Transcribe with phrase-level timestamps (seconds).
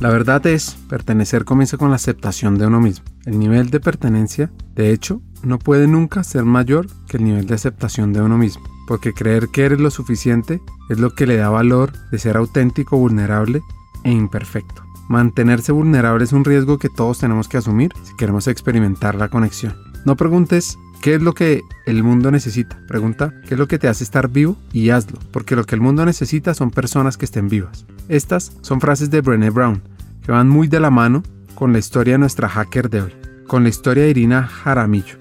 [0.00, 3.04] La verdad es, pertenecer comienza con la aceptación de uno mismo.
[3.26, 7.54] El nivel de pertenencia, de hecho, no puede nunca ser mayor que el nivel de
[7.54, 11.50] aceptación de uno mismo, porque creer que eres lo suficiente es lo que le da
[11.50, 13.60] valor de ser auténtico, vulnerable
[14.02, 14.82] e imperfecto.
[15.10, 19.76] Mantenerse vulnerable es un riesgo que todos tenemos que asumir si queremos experimentar la conexión.
[20.06, 22.78] No preguntes ¿Qué es lo que el mundo necesita?
[22.86, 24.58] Pregunta, ¿qué es lo que te hace estar vivo?
[24.70, 27.86] Y hazlo, porque lo que el mundo necesita son personas que estén vivas.
[28.10, 29.84] Estas son frases de Brené Brown,
[30.24, 31.22] que van muy de la mano
[31.54, 33.14] con la historia de nuestra hacker de hoy,
[33.46, 35.16] con la historia de Irina Jaramillo,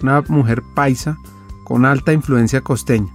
[0.00, 1.16] una mujer paisa
[1.64, 3.12] con alta influencia costeña,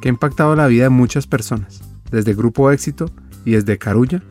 [0.00, 1.80] que ha impactado la vida de muchas personas,
[2.12, 3.10] desde Grupo Éxito
[3.44, 4.22] y desde Carulla,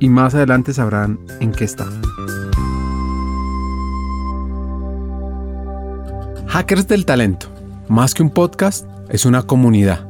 [0.00, 1.86] y más adelante sabrán en qué está.
[6.48, 7.46] Hackers del Talento,
[7.88, 10.09] más que un podcast, es una comunidad.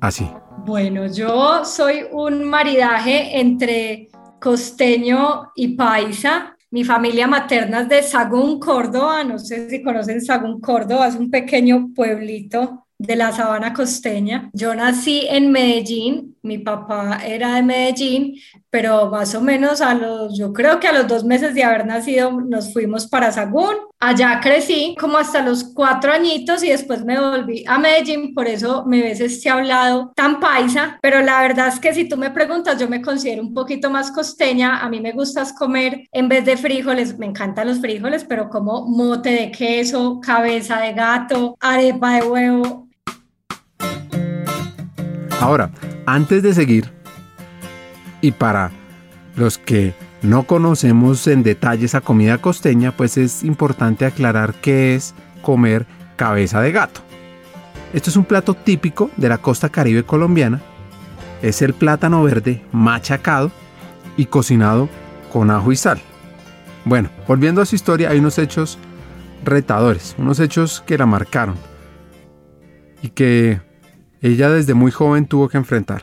[0.00, 0.28] así.
[0.64, 4.08] Bueno, yo soy un maridaje entre
[4.40, 6.56] costeño y paisa.
[6.70, 9.24] Mi familia materna es de Sagún, Córdoba.
[9.24, 11.08] No sé si conocen Sagún, Córdoba.
[11.08, 14.50] Es un pequeño pueblito de la sabana costeña.
[14.52, 18.34] Yo nací en Medellín, mi papá era de Medellín,
[18.70, 21.86] pero más o menos a los, yo creo que a los dos meses de haber
[21.86, 23.74] nacido nos fuimos para Sagún.
[23.98, 28.84] Allá crecí como hasta los cuatro añitos y después me volví a Medellín, por eso
[28.86, 32.80] me ves este hablado tan paisa, pero la verdad es que si tú me preguntas,
[32.80, 36.56] yo me considero un poquito más costeña, a mí me gusta comer en vez de
[36.56, 42.26] frijoles, me encantan los frijoles, pero como mote de queso, cabeza de gato, arepa de
[42.26, 42.89] huevo,
[45.40, 45.70] Ahora,
[46.04, 46.92] antes de seguir,
[48.20, 48.70] y para
[49.36, 55.14] los que no conocemos en detalle esa comida costeña, pues es importante aclarar qué es
[55.40, 55.86] comer
[56.16, 57.00] cabeza de gato.
[57.94, 60.60] Esto es un plato típico de la costa caribe colombiana.
[61.40, 63.50] Es el plátano verde machacado
[64.18, 64.90] y cocinado
[65.32, 66.00] con ajo y sal.
[66.84, 68.78] Bueno, volviendo a su historia, hay unos hechos
[69.42, 71.56] retadores, unos hechos que la marcaron
[73.00, 73.60] y que
[74.22, 76.02] ella desde muy joven tuvo que enfrentar.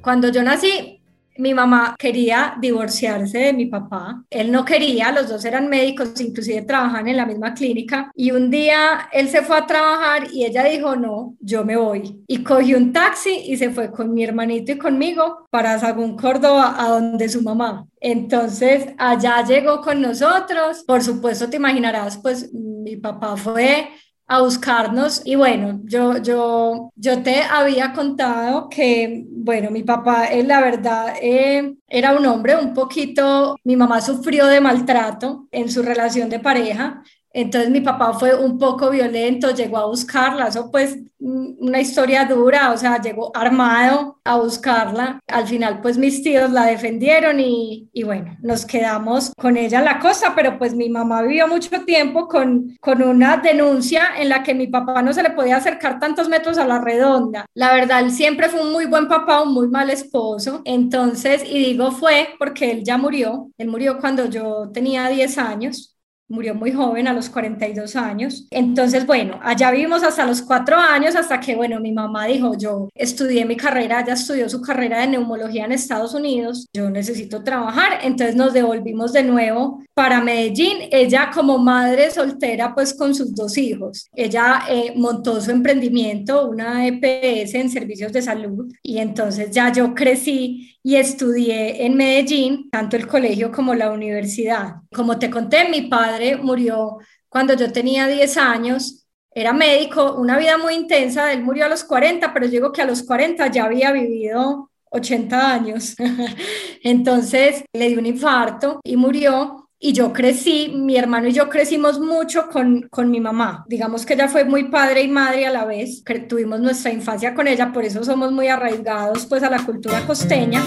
[0.00, 1.00] Cuando yo nací,
[1.36, 4.22] mi mamá quería divorciarse de mi papá.
[4.30, 8.10] Él no quería, los dos eran médicos, inclusive trabajaban en la misma clínica.
[8.14, 12.22] Y un día él se fue a trabajar y ella dijo, no, yo me voy.
[12.28, 16.76] Y cogió un taxi y se fue con mi hermanito y conmigo para Sagún, Córdoba,
[16.78, 17.86] a donde su mamá.
[18.00, 20.84] Entonces, allá llegó con nosotros.
[20.86, 23.88] Por supuesto, te imaginarás, pues mi papá fue
[24.26, 25.22] a buscarnos.
[25.24, 31.14] Y bueno, yo, yo, yo te había contado que, bueno, mi papá, él la verdad,
[31.20, 36.40] eh, era un hombre un poquito, mi mamá sufrió de maltrato en su relación de
[36.40, 37.02] pareja,
[37.34, 42.24] entonces mi papá fue un poco violento, llegó a buscarla, eso pues mm, una historia
[42.26, 45.18] dura, o sea, llegó armado a buscarla.
[45.26, 49.98] Al final pues mis tíos la defendieron y, y bueno, nos quedamos con ella la
[49.98, 54.54] costa, pero pues mi mamá vivió mucho tiempo con, con una denuncia en la que
[54.54, 57.46] mi papá no se le podía acercar tantos metros a la redonda.
[57.54, 60.62] La verdad, él siempre fue un muy buen papá, un muy mal esposo.
[60.64, 65.93] Entonces, y digo fue porque él ya murió, él murió cuando yo tenía 10 años
[66.28, 68.46] murió muy joven, a los 42 años.
[68.50, 72.88] Entonces, bueno, allá vivimos hasta los cuatro años, hasta que, bueno, mi mamá dijo, yo
[72.94, 78.00] estudié mi carrera, ella estudió su carrera de neumología en Estados Unidos, yo necesito trabajar,
[78.02, 83.56] entonces nos devolvimos de nuevo para Medellín, ella como madre soltera, pues con sus dos
[83.58, 84.08] hijos.
[84.14, 89.94] Ella eh, montó su emprendimiento, una EPS en servicios de salud, y entonces ya yo
[89.94, 94.74] crecí y estudié en Medellín, tanto el colegio como la universidad.
[94.94, 96.98] Como te conté, mi padre murió
[97.28, 101.82] cuando yo tenía 10 años, era médico, una vida muy intensa, él murió a los
[101.82, 105.96] 40, pero yo digo que a los 40 ya había vivido 80 años.
[106.84, 111.98] Entonces le dio un infarto y murió y yo crecí, mi hermano y yo crecimos
[111.98, 113.64] mucho con, con mi mamá.
[113.66, 117.48] Digamos que ella fue muy padre y madre a la vez, tuvimos nuestra infancia con
[117.48, 120.62] ella, por eso somos muy arraigados pues a la cultura costeña.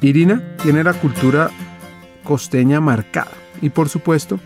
[0.00, 1.50] Irina tiene la cultura
[2.30, 4.38] costeña marcada y por supuesto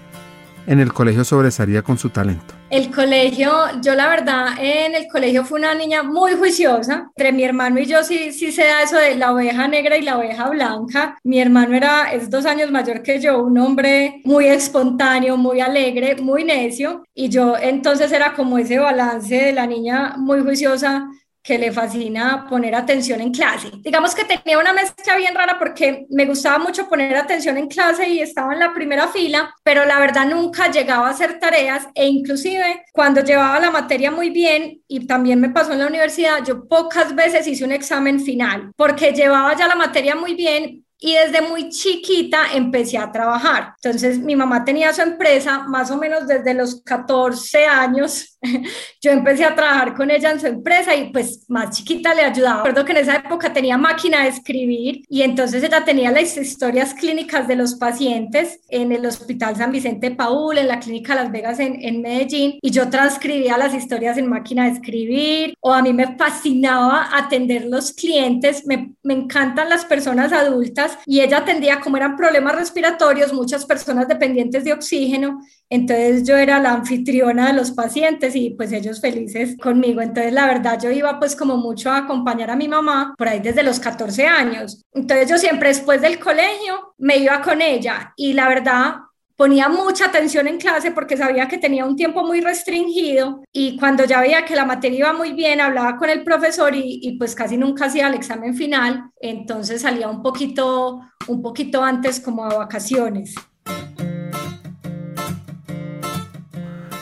[0.67, 2.55] en el colegio sobresalía con su talento?
[2.71, 3.53] El colegio,
[3.83, 7.11] yo la verdad, en el colegio fue una niña muy juiciosa.
[7.15, 10.03] Entre mi hermano y yo sí, sí se da eso de la oveja negra y
[10.03, 11.19] la oveja blanca.
[11.25, 16.17] Mi hermano era, es dos años mayor que yo, un hombre muy espontáneo, muy alegre,
[16.17, 17.05] muy necio.
[17.15, 21.11] Y yo entonces era como ese balance de la niña muy juiciosa
[21.45, 23.71] que le fascina poner atención en clase.
[23.81, 28.09] Digamos que tenía una mezcla bien rara porque me gustaba mucho poner atención en clase
[28.09, 32.07] y estaba en la primera fila, pero la verdad nunca llegaba a hacer tareas e
[32.07, 36.67] inclusive cuando llevaba la materia muy bien y también me pasó en la universidad, yo
[36.67, 41.43] pocas veces hice un examen final porque llevaba ya la materia muy bien y desde
[41.43, 43.75] muy chiquita empecé a trabajar.
[43.83, 48.34] Entonces mi mamá tenía su empresa más o menos desde los 14 años.
[49.01, 52.59] Yo empecé a trabajar con ella en su empresa y pues más chiquita le ayudaba.
[52.59, 56.95] Recuerdo que en esa época tenía máquina de escribir y entonces ella tenía las historias
[56.95, 61.59] clínicas de los pacientes en el Hospital San Vicente Paul, en la Clínica Las Vegas
[61.61, 65.93] en, en Medellín y yo transcribía las historias en máquina de escribir o a mí
[65.93, 68.67] me fascinaba atender los clientes.
[68.67, 74.09] Me, me encantan las personas adultas y ella atendía, como eran problemas respiratorios, muchas personas
[74.09, 75.41] dependientes de oxígeno,
[75.71, 80.01] entonces yo era la anfitriona de los pacientes y pues ellos felices conmigo.
[80.01, 83.41] Entonces la verdad yo iba pues como mucho a acompañar a mi mamá por ahí
[83.41, 84.83] desde los 14 años.
[84.93, 88.95] Entonces yo siempre después del colegio me iba con ella y la verdad
[89.37, 94.05] ponía mucha atención en clase porque sabía que tenía un tiempo muy restringido y cuando
[94.05, 97.57] ya veía que la materia iba muy bien, hablaba con el profesor y, pues casi
[97.57, 103.35] nunca hacía el examen final, entonces salía un poquito, un poquito antes como a vacaciones.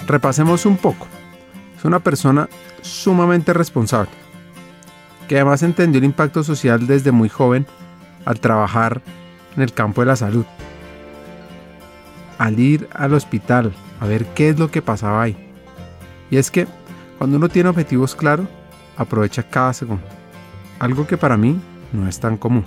[0.06, 1.06] Repasemos un poco.
[1.76, 2.48] Es una persona
[2.80, 4.10] sumamente responsable,
[5.28, 7.66] que además entendió el impacto social desde muy joven
[8.24, 9.02] al trabajar
[9.56, 10.44] en el campo de la salud
[12.42, 15.36] al ir al hospital a ver qué es lo que pasaba ahí.
[16.28, 16.66] Y es que
[17.16, 18.48] cuando uno tiene objetivos claros,
[18.96, 20.02] aprovecha cada segundo.
[20.80, 21.60] Algo que para mí
[21.92, 22.64] no es tan común.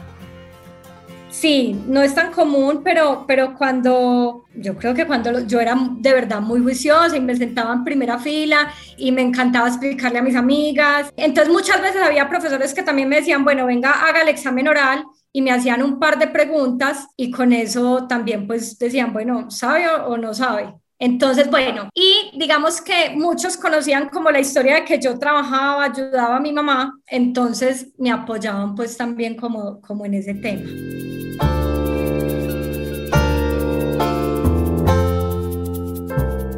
[1.27, 6.13] Sí, no es tan común, pero, pero cuando, yo creo que cuando yo era de
[6.13, 10.35] verdad muy juiciosa y me sentaba en primera fila y me encantaba explicarle a mis
[10.35, 11.09] amigas.
[11.17, 15.05] Entonces muchas veces había profesores que también me decían, bueno, venga, haga el examen oral
[15.33, 19.87] y me hacían un par de preguntas y con eso también pues decían, bueno, ¿sabe
[19.89, 20.73] o no sabe?
[20.97, 26.37] Entonces, bueno, y digamos que muchos conocían como la historia de que yo trabajaba, ayudaba
[26.37, 30.69] a mi mamá, entonces me apoyaban pues también como, como en ese tema.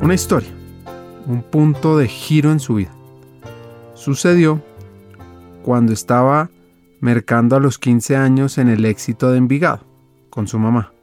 [0.02, 0.50] Una historia,
[1.26, 2.92] un punto de giro en su vida.
[3.96, 4.62] Sucedió
[5.64, 6.52] cuando estaba
[7.02, 9.84] mercando a los 15 años en el éxito de Envigado
[10.30, 10.94] con su mamá.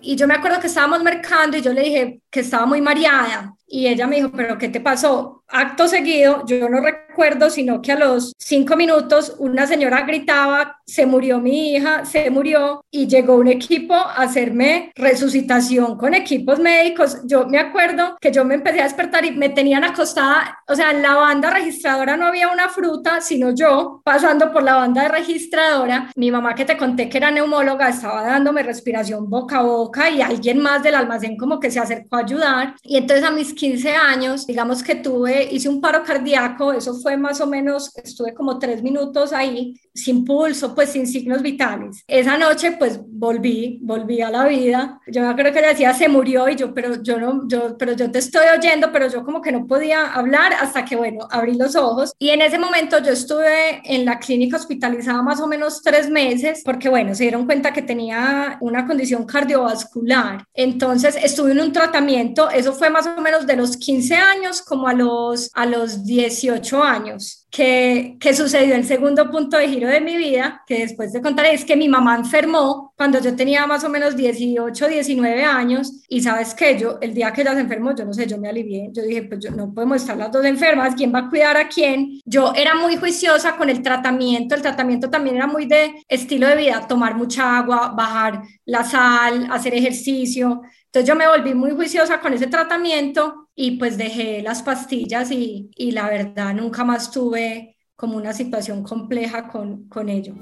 [0.00, 3.54] Y yo me acuerdo que estábamos mercando y yo le dije que estaba muy mareada.
[3.72, 5.44] Y ella me dijo, pero ¿qué te pasó?
[5.46, 11.06] Acto seguido, yo no recuerdo, sino que a los cinco minutos una señora gritaba, se
[11.06, 17.18] murió mi hija, se murió, y llegó un equipo a hacerme resucitación con equipos médicos.
[17.24, 20.90] Yo me acuerdo que yo me empecé a despertar y me tenían acostada, o sea,
[20.90, 26.10] en la banda registradora no había una fruta, sino yo pasando por la banda registradora.
[26.16, 30.22] Mi mamá que te conté que era neumóloga estaba dándome respiración boca a boca y
[30.22, 32.74] alguien más del almacén como que se acercó a ayudar.
[32.82, 37.18] Y entonces a mis 15 años, digamos que tuve, hice un paro cardíaco, eso fue
[37.18, 42.02] más o menos, estuve como tres minutos ahí, sin pulso, pues sin signos vitales.
[42.06, 44.98] Esa noche pues volví, volví a la vida.
[45.06, 47.92] Yo me acuerdo que ella decía, se murió y yo, pero yo no, yo, pero
[47.92, 51.54] yo te estoy oyendo, pero yo como que no podía hablar hasta que, bueno, abrí
[51.54, 52.14] los ojos.
[52.18, 56.62] Y en ese momento yo estuve en la clínica hospitalizada más o menos tres meses,
[56.64, 60.46] porque, bueno, se dieron cuenta que tenía una condición cardiovascular.
[60.54, 64.88] Entonces estuve en un tratamiento, eso fue más o menos de los 15 años como
[64.88, 67.36] a los, a los 18 años.
[67.50, 71.52] Que, que, sucedió el segundo punto de giro de mi vida, que después te contaré,
[71.52, 76.04] es que mi mamá enfermó cuando yo tenía más o menos 18, 19 años.
[76.08, 78.48] Y sabes que yo, el día que ella se enfermó, yo no sé, yo me
[78.48, 81.56] alivié, yo dije, pues yo, no podemos estar las dos enfermas, ¿quién va a cuidar
[81.56, 82.20] a quién?
[82.24, 86.54] Yo era muy juiciosa con el tratamiento, el tratamiento también era muy de estilo de
[86.54, 92.20] vida, tomar mucha agua, bajar la sal, hacer ejercicio, entonces yo me volví muy juiciosa
[92.20, 97.76] con ese tratamiento y pues dejé las pastillas y, y la verdad nunca más tuve
[97.94, 100.32] como una situación compleja con, con ello.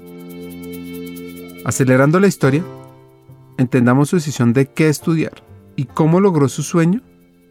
[1.65, 2.63] Acelerando la historia,
[3.57, 5.43] entendamos su decisión de qué estudiar
[5.75, 7.01] y cómo logró su sueño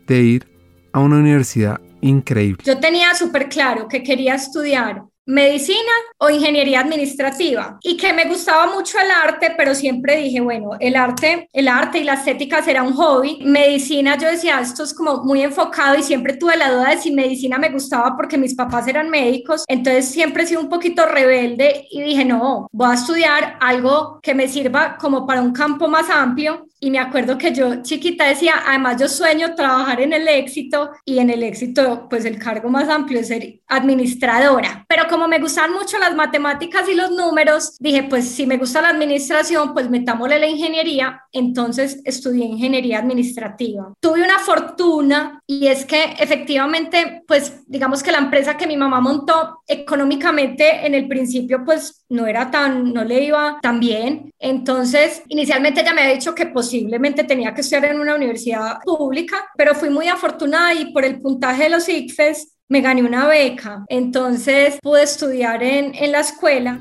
[0.07, 0.49] de ir
[0.95, 2.65] a una universidad increíble.
[2.65, 7.79] Yo tenía súper claro que quería estudiar medicina o ingeniería administrativa.
[7.83, 11.99] Y que me gustaba mucho el arte, pero siempre dije, bueno, el arte, el arte
[11.99, 13.39] y la estética será un hobby.
[13.45, 17.11] Medicina, yo decía, esto es como muy enfocado y siempre tuve la duda de si
[17.11, 21.87] medicina me gustaba porque mis papás eran médicos, entonces siempre he sido un poquito rebelde
[21.91, 26.09] y dije, no, voy a estudiar algo que me sirva como para un campo más
[26.09, 30.91] amplio y me acuerdo que yo chiquita decía, además yo sueño trabajar en el éxito
[31.05, 34.85] y en el éxito, pues el cargo más amplio es ser administradora.
[34.89, 38.81] Pero como me gustan mucho las matemáticas y los números, dije, pues si me gusta
[38.81, 41.23] la administración, pues metámosle la ingeniería.
[41.33, 43.93] Entonces estudié ingeniería administrativa.
[44.01, 49.01] Tuve una fortuna y es que efectivamente, pues digamos que la empresa que mi mamá
[49.01, 54.31] montó económicamente en el principio, pues no era tan, no le iba tan bien.
[54.39, 59.37] Entonces, inicialmente ella me había dicho que posiblemente tenía que estudiar en una universidad pública,
[59.57, 63.87] pero fui muy afortunada y por el puntaje de los ICFES me gané una beca.
[63.89, 66.79] Entonces pude estudiar en, en la escuela.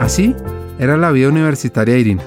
[0.00, 0.34] Así
[0.80, 2.24] era la vida universitaria Irina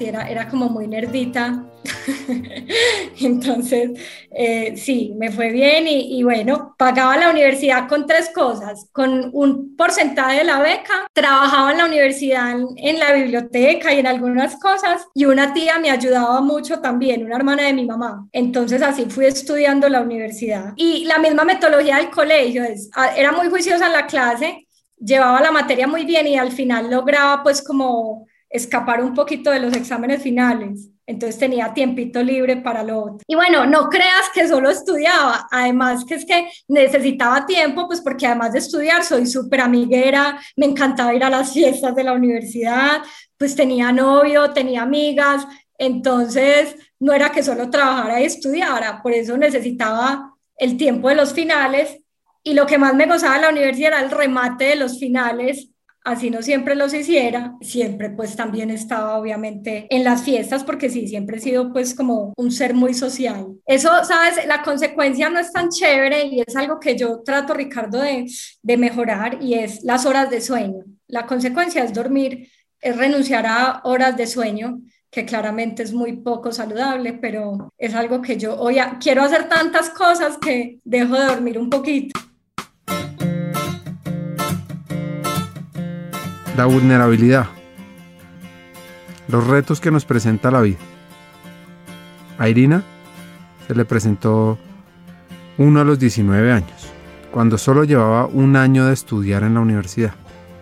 [0.00, 1.62] era, era como muy nerdita.
[3.20, 3.90] Entonces,
[4.30, 9.76] eh, sí, me fue bien y, bueno, pagaba la universidad con tres cosas, con un
[9.76, 15.06] porcentaje de la beca, trabajaba en la universidad en, la biblioteca y en algunas cosas
[15.14, 18.26] y una tía me ayudaba mucho también, una hermana de mi mamá.
[18.32, 23.48] Entonces así fui estudiando la universidad y la misma metodología del colegio, es, era muy
[23.48, 24.66] juiciosa en la clase,
[24.98, 29.58] llevaba la materia muy bien y al final lograba pues como escapar un poquito de
[29.58, 30.88] los exámenes finales.
[31.06, 33.18] Entonces tenía tiempito libre para lo otro.
[33.26, 38.26] Y bueno, no creas que solo estudiaba, además que es que necesitaba tiempo, pues porque
[38.26, 43.02] además de estudiar soy súper amiguera, me encantaba ir a las fiestas de la universidad,
[43.36, 45.44] pues tenía novio, tenía amigas,
[45.76, 51.32] entonces no era que solo trabajara y estudiara, por eso necesitaba el tiempo de los
[51.32, 51.98] finales.
[52.44, 55.73] Y lo que más me gozaba de la universidad era el remate de los finales
[56.04, 61.08] así no siempre los hiciera, siempre pues también estaba obviamente en las fiestas porque sí,
[61.08, 63.46] siempre he sido pues como un ser muy social.
[63.66, 68.00] Eso, sabes, la consecuencia no es tan chévere y es algo que yo trato, Ricardo,
[68.00, 68.26] de,
[68.62, 70.84] de mejorar y es las horas de sueño.
[71.08, 74.80] La consecuencia es dormir, es renunciar a horas de sueño
[75.10, 79.88] que claramente es muy poco saludable, pero es algo que yo hoy quiero hacer tantas
[79.90, 82.18] cosas que dejo de dormir un poquito.
[86.56, 87.46] La vulnerabilidad.
[89.26, 90.78] Los retos que nos presenta la vida.
[92.38, 92.84] A Irina
[93.66, 94.56] se le presentó
[95.58, 96.92] uno a los 19 años,
[97.32, 100.14] cuando solo llevaba un año de estudiar en la universidad.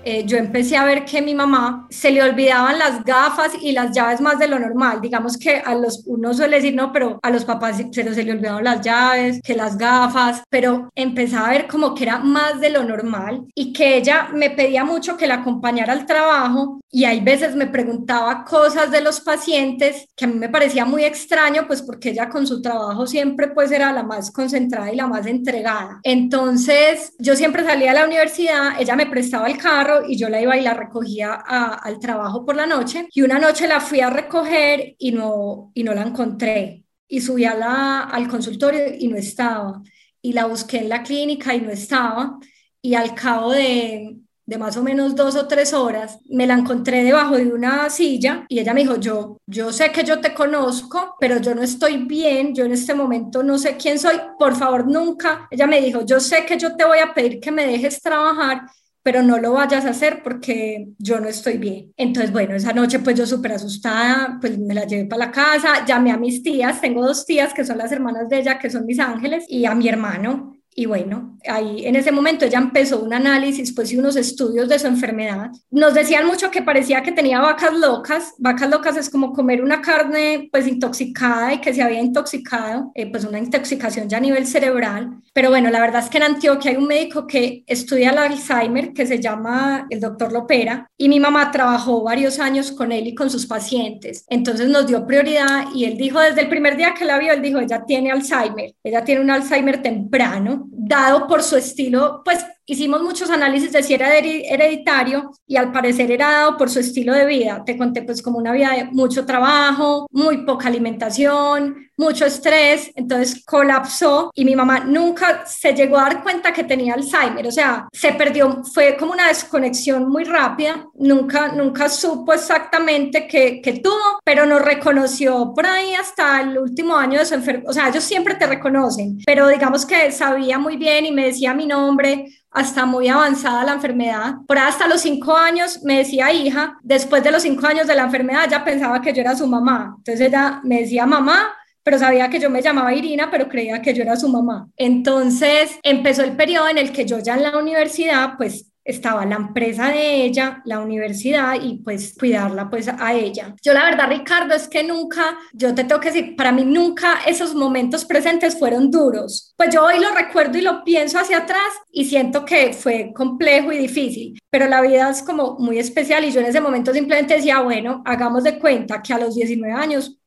[0.05, 3.95] Eh, yo empecé a ver que mi mamá se le olvidaban las gafas y las
[3.95, 5.01] llaves más de lo normal.
[5.01, 8.33] Digamos que a los, uno suele decir, no, pero a los papás se, se le
[8.33, 12.71] olvidaban las llaves, que las gafas, pero empezaba a ver como que era más de
[12.71, 17.21] lo normal y que ella me pedía mucho que la acompañara al trabajo y hay
[17.21, 21.81] veces me preguntaba cosas de los pacientes que a mí me parecía muy extraño, pues
[21.81, 26.01] porque ella con su trabajo siempre pues era la más concentrada y la más entregada.
[26.03, 30.41] Entonces yo siempre salía a la universidad, ella me prestaba el carro, y yo la
[30.41, 33.09] iba y la recogía al trabajo por la noche.
[33.13, 36.85] Y una noche la fui a recoger y no, y no la encontré.
[37.09, 39.83] Y subí a la, al consultorio y no estaba.
[40.21, 42.39] Y la busqué en la clínica y no estaba.
[42.81, 47.05] Y al cabo de, de más o menos dos o tres horas, me la encontré
[47.05, 51.17] debajo de una silla y ella me dijo, yo, yo sé que yo te conozco,
[51.21, 54.87] pero yo no estoy bien, yo en este momento no sé quién soy, por favor
[54.87, 58.01] nunca, ella me dijo, yo sé que yo te voy a pedir que me dejes
[58.03, 58.63] trabajar,
[59.03, 61.93] pero no lo vayas a hacer porque yo no estoy bien.
[61.97, 65.85] Entonces, bueno, esa noche pues yo súper asustada, pues me la llevé para la casa,
[65.85, 68.87] llamé a mis tías, tengo dos tías que son las hermanas de ella, que son
[68.87, 70.57] mis ángeles, y a mi hermano.
[70.75, 74.79] Y bueno, ahí en ese momento ella empezó un análisis, pues y unos estudios de
[74.79, 75.51] su enfermedad.
[75.71, 78.35] Nos decían mucho que parecía que tenía vacas locas.
[78.39, 83.11] Vacas locas es como comer una carne pues intoxicada y que se había intoxicado, eh,
[83.11, 85.11] pues una intoxicación ya a nivel cerebral.
[85.35, 88.95] Pero bueno, la verdad es que en Antioquia hay un médico que estudia el Alzheimer
[88.95, 93.15] que se llama el doctor Lopera y mi mamá trabajó varios años con él y
[93.15, 94.25] con sus pacientes.
[94.29, 97.43] Entonces nos dio prioridad y él dijo desde el primer día que la vio, él
[97.43, 103.03] dijo, ella tiene Alzheimer, ella tiene un Alzheimer temprano dado por su estilo, pues hicimos
[103.03, 107.27] muchos análisis de si era hereditario y al parecer era dado por su estilo de
[107.27, 107.63] vida.
[107.65, 113.45] Te conté pues como una vida de mucho trabajo, muy poca alimentación, mucho estrés, entonces
[113.45, 117.87] colapsó y mi mamá nunca se llegó a dar cuenta que tenía Alzheimer, o sea,
[117.93, 124.21] se perdió, fue como una desconexión muy rápida, nunca, nunca supo exactamente qué, qué tuvo,
[124.25, 128.05] pero nos reconoció por ahí hasta el último año de su enfermedad, o sea, ellos
[128.05, 132.87] siempre te reconocen, pero digamos que sabía muy bien y me decía mi nombre, hasta
[132.87, 134.35] muy avanzada la enfermedad.
[134.47, 138.05] Por hasta los cinco años me decía hija, después de los cinco años de la
[138.05, 139.95] enfermedad ya pensaba que yo era su mamá.
[139.99, 143.95] Entonces ella me decía mamá pero sabía que yo me llamaba Irina, pero creía que
[143.95, 144.69] yo era su mamá.
[144.77, 149.37] Entonces empezó el periodo en el que yo ya en la universidad, pues estaba la
[149.37, 153.55] empresa de ella, la universidad y pues cuidarla pues a ella.
[153.63, 157.21] Yo la verdad, Ricardo, es que nunca, yo te tengo que decir, para mí nunca
[157.27, 159.55] esos momentos presentes fueron duros.
[159.57, 163.73] Pues yo hoy lo recuerdo y lo pienso hacia atrás y siento que fue complejo
[163.73, 167.35] y difícil, pero la vida es como muy especial y yo en ese momento simplemente
[167.35, 170.19] decía, bueno, hagamos de cuenta que a los 19 años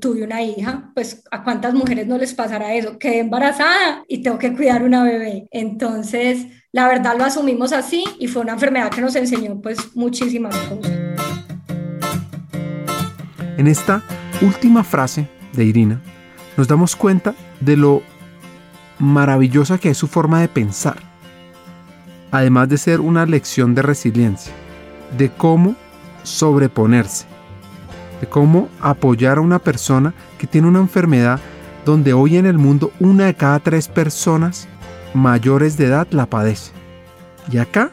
[0.00, 4.38] tuve una hija, pues a cuántas mujeres no les pasará eso, quedé embarazada y tengo
[4.38, 5.48] que cuidar una bebé.
[5.50, 10.56] Entonces, la verdad lo asumimos así y fue una enfermedad que nos enseñó pues muchísimas
[10.56, 10.92] cosas.
[13.56, 14.02] En esta
[14.42, 16.00] última frase de Irina,
[16.56, 18.02] nos damos cuenta de lo
[18.98, 20.98] maravillosa que es su forma de pensar,
[22.30, 24.52] además de ser una lección de resiliencia,
[25.16, 25.74] de cómo
[26.22, 27.26] sobreponerse
[28.20, 31.40] de cómo apoyar a una persona que tiene una enfermedad
[31.84, 34.68] donde hoy en el mundo una de cada tres personas
[35.16, 36.72] mayores de edad la padece.
[37.50, 37.90] Y acá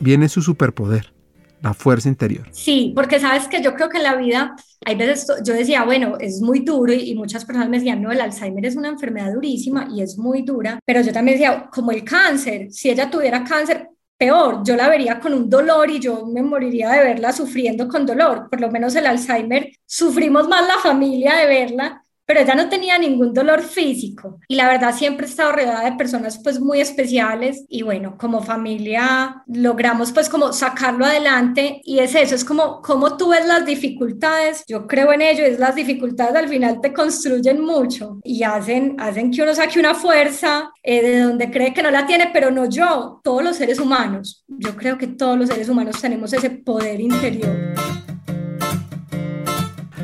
[0.00, 1.12] viene su superpoder,
[1.60, 2.46] la fuerza interior.
[2.50, 6.40] Sí, porque sabes que yo creo que la vida, hay veces yo decía, bueno, es
[6.40, 10.02] muy duro y, muchas personas me decían, no, el Alzheimer es una enfermedad durísima y
[10.02, 14.62] es muy dura, pero yo también decía, como el cáncer, si ella tuviera cáncer, peor,
[14.64, 18.48] yo la vería con un dolor y yo me moriría de verla sufriendo con dolor.
[18.48, 22.98] Por lo menos el Alzheimer, sufrimos más la familia de verla pero ella no tenía
[22.98, 27.64] ningún dolor físico y la verdad siempre he estado rodeada de personas pues muy especiales
[27.68, 33.16] y bueno, como familia logramos pues como sacarlo adelante y es eso, es como como
[33.16, 37.60] tú ves las dificultades, yo creo en ello, es las dificultades al final te construyen
[37.60, 41.90] mucho y hacen, hacen que uno saque una fuerza eh, de donde cree que no
[41.90, 45.68] la tiene, pero no yo, todos los seres humanos, yo creo que todos los seres
[45.68, 47.91] humanos tenemos ese poder interior.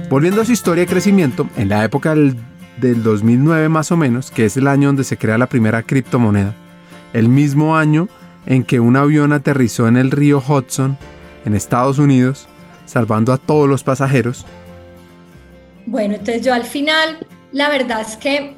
[0.09, 2.35] Volviendo a su historia de crecimiento, en la época del,
[2.81, 6.55] 2009 más o menos, que es el año donde se crea la primera criptomoneda,
[7.12, 8.09] el mismo año
[8.47, 10.97] en que un avión aterrizó en el río Hudson,
[11.44, 12.49] en Estados Unidos,
[12.87, 14.47] salvando a todos los pasajeros.
[15.85, 18.57] Bueno, entonces yo al final, la verdad es que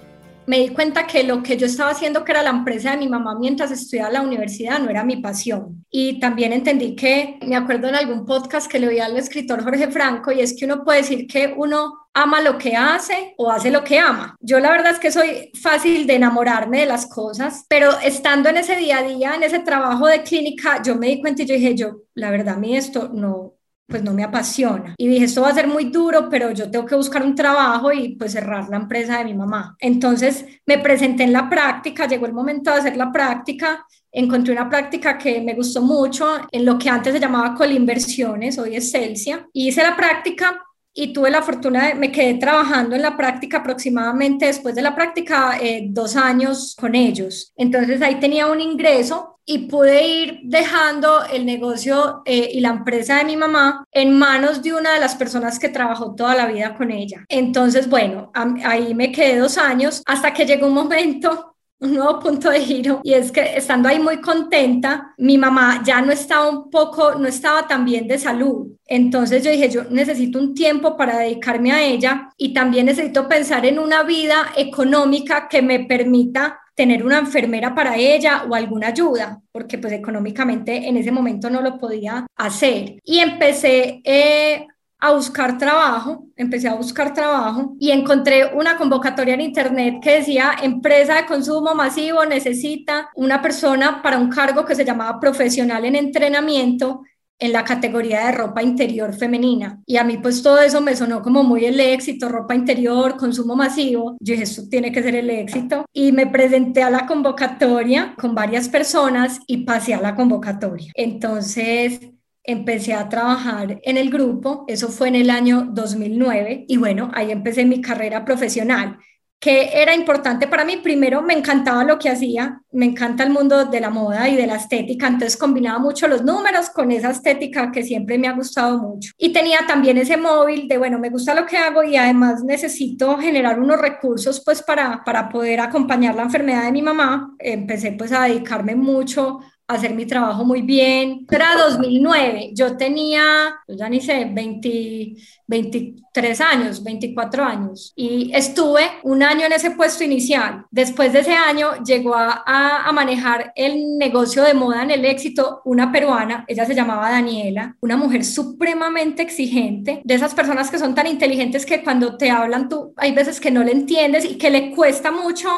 [0.50, 3.08] me di cuenta que lo que yo estaba haciendo, que era la empresa de mi
[3.08, 5.86] mamá mientras estudiaba la universidad, no era mi pasión.
[5.88, 9.92] Y también entendí que, me acuerdo en algún podcast que le oí al escritor Jorge
[9.92, 13.70] Franco, y es que uno puede decir que uno ama lo que hace o hace
[13.70, 14.36] lo que ama.
[14.40, 18.56] Yo la verdad es que soy fácil de enamorarme de las cosas, pero estando en
[18.56, 21.54] ese día a día, en ese trabajo de clínica, yo me di cuenta y yo
[21.54, 23.54] dije, yo, la verdad, a mí esto no,
[23.90, 24.94] pues no me apasiona.
[24.96, 27.92] Y dije, esto va a ser muy duro, pero yo tengo que buscar un trabajo
[27.92, 29.76] y pues cerrar la empresa de mi mamá.
[29.80, 34.68] Entonces me presenté en la práctica, llegó el momento de hacer la práctica, encontré una
[34.68, 39.46] práctica que me gustó mucho en lo que antes se llamaba Colinversiones, hoy es Celsia,
[39.52, 43.58] y hice la práctica y tuve la fortuna de, me quedé trabajando en la práctica
[43.58, 47.52] aproximadamente después de la práctica eh, dos años con ellos.
[47.56, 53.16] Entonces ahí tenía un ingreso y pude ir dejando el negocio eh, y la empresa
[53.16, 56.76] de mi mamá en manos de una de las personas que trabajó toda la vida
[56.76, 57.24] con ella.
[57.28, 62.50] Entonces, bueno, ahí me quedé dos años hasta que llegó un momento un nuevo punto
[62.50, 66.70] de giro y es que estando ahí muy contenta, mi mamá ya no estaba un
[66.70, 68.68] poco, no estaba tan bien de salud.
[68.86, 73.66] Entonces yo dije, yo necesito un tiempo para dedicarme a ella y también necesito pensar
[73.66, 79.40] en una vida económica que me permita tener una enfermera para ella o alguna ayuda,
[79.52, 82.98] porque pues económicamente en ese momento no lo podía hacer.
[83.04, 84.66] Y empecé eh,
[85.00, 90.56] a buscar trabajo, empecé a buscar trabajo y encontré una convocatoria en internet que decía
[90.62, 95.96] empresa de consumo masivo necesita una persona para un cargo que se llamaba profesional en
[95.96, 97.02] entrenamiento
[97.40, 99.80] en la categoría de ropa interior femenina.
[99.86, 103.56] Y a mí pues todo eso me sonó como muy el éxito, ropa interior, consumo
[103.56, 104.16] masivo.
[104.20, 105.86] Yo dije, esto tiene que ser el éxito.
[105.92, 110.92] Y me presenté a la convocatoria con varias personas y pasé a la convocatoria.
[110.94, 112.00] Entonces
[112.44, 117.30] empecé a trabajar en el grupo, eso fue en el año 2009 y bueno, ahí
[117.30, 118.98] empecé mi carrera profesional.
[119.40, 120.76] Que era importante para mí.
[120.76, 124.46] Primero, me encantaba lo que hacía, me encanta el mundo de la moda y de
[124.46, 128.78] la estética, entonces combinaba mucho los números con esa estética que siempre me ha gustado
[128.78, 129.12] mucho.
[129.16, 133.16] Y tenía también ese móvil de, bueno, me gusta lo que hago y además necesito
[133.16, 137.34] generar unos recursos pues para, para poder acompañar la enfermedad de mi mamá.
[137.38, 141.26] Empecé pues a dedicarme mucho hacer mi trabajo muy bien.
[141.30, 145.14] Era 2009, yo tenía, ya ni sé, 20,
[145.46, 150.64] 23 años, 24 años, y estuve un año en ese puesto inicial.
[150.70, 155.92] Después de ese año llegó a, manejar el negocio de moda en el éxito una
[155.92, 161.06] peruana, ella se llamaba Daniela, una mujer supremamente exigente, de esas personas que son tan
[161.06, 164.72] inteligentes que cuando te hablan tú hay veces que no le entiendes y que le
[164.72, 165.48] cuesta mucho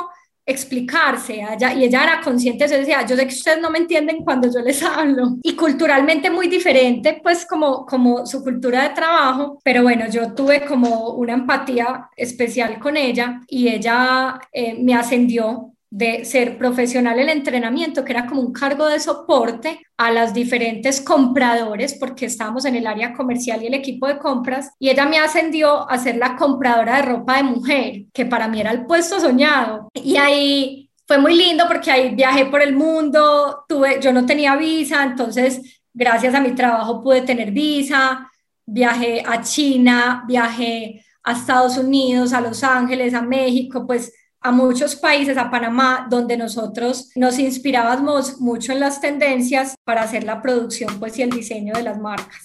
[0.44, 3.78] explicarse ella, y ella era consciente de eso, decía, yo sé que ustedes no me
[3.78, 5.37] entienden cuando yo les hablo.
[5.42, 10.64] Y culturalmente muy diferente pues como, como su cultura de trabajo, pero bueno, yo tuve
[10.64, 17.28] como una empatía especial con ella y ella eh, me ascendió de ser profesional el
[17.28, 22.76] entrenamiento, que era como un cargo de soporte a las diferentes compradores, porque estábamos en
[22.76, 26.35] el área comercial y el equipo de compras, y ella me ascendió a ser la
[26.35, 29.90] compradora de ropa de mujer, que para mí era el puesto soñado.
[29.92, 34.57] Y ahí fue muy lindo porque ahí viajé por el mundo, tuve, yo no tenía
[34.57, 38.31] visa, entonces gracias a mi trabajo pude tener visa,
[38.64, 44.11] viajé a China, viajé a Estados Unidos, a Los Ángeles, a México, pues
[44.42, 50.24] a muchos países, a Panamá, donde nosotros nos inspirábamos mucho en las tendencias para hacer
[50.24, 52.42] la producción pues, y el diseño de las marcas.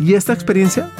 [0.00, 0.90] ¿Y esta experiencia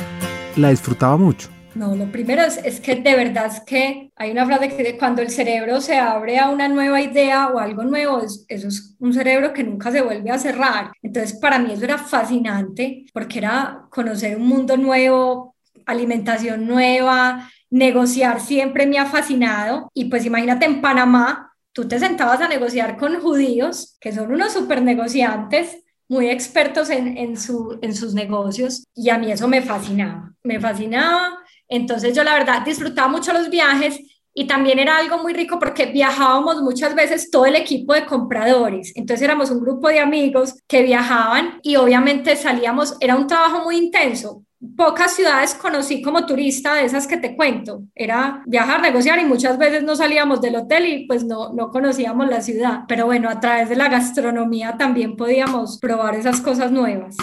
[0.56, 1.48] la disfrutaba mucho?
[1.74, 5.30] No, lo primero es, que de verdad es que hay una frase que cuando el
[5.30, 9.52] cerebro se abre a una nueva idea o algo nuevo, es, eso es un cerebro
[9.52, 10.92] que nunca se vuelve a cerrar.
[11.02, 18.40] Entonces, para mí eso era fascinante porque era conocer un mundo nuevo, alimentación nueva, negociar
[18.40, 23.20] siempre me ha fascinado y pues imagínate en Panamá, tú te sentabas a negociar con
[23.20, 29.10] judíos, que son unos super negociantes, muy expertos en, en, su, en sus negocios y
[29.10, 31.40] a mí eso me fascinaba, me fascinaba.
[31.66, 33.98] Entonces yo la verdad disfrutaba mucho los viajes
[34.32, 38.92] y también era algo muy rico porque viajábamos muchas veces todo el equipo de compradores.
[38.94, 43.78] Entonces éramos un grupo de amigos que viajaban y obviamente salíamos, era un trabajo muy
[43.78, 44.44] intenso
[44.76, 47.82] pocas ciudades conocí como turista de esas que te cuento.
[47.94, 52.28] Era viajar, negociar y muchas veces no salíamos del hotel y pues no, no conocíamos
[52.28, 52.80] la ciudad.
[52.88, 57.16] Pero bueno, a través de la gastronomía también podíamos probar esas cosas nuevas.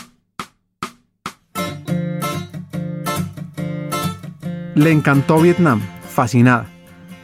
[4.75, 6.67] Le encantó Vietnam, fascinada.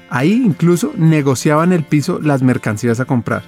[0.10, 3.44] Ahí incluso negociaban el piso las mercancías a comprar.